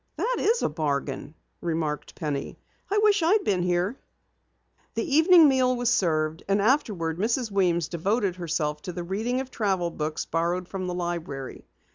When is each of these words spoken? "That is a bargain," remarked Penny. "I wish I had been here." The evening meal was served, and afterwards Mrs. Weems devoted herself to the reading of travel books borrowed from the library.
"That 0.15 0.37
is 0.39 0.63
a 0.63 0.67
bargain," 0.69 1.35
remarked 1.61 2.15
Penny. 2.15 2.57
"I 2.89 2.97
wish 2.97 3.21
I 3.21 3.33
had 3.33 3.43
been 3.43 3.61
here." 3.61 3.99
The 4.95 5.03
evening 5.17 5.47
meal 5.47 5.75
was 5.75 5.93
served, 5.93 6.41
and 6.47 6.59
afterwards 6.59 7.19
Mrs. 7.19 7.51
Weems 7.51 7.87
devoted 7.87 8.37
herself 8.37 8.81
to 8.81 8.93
the 8.93 9.03
reading 9.03 9.41
of 9.41 9.51
travel 9.51 9.91
books 9.91 10.25
borrowed 10.25 10.67
from 10.67 10.87
the 10.87 10.95
library. 10.95 11.67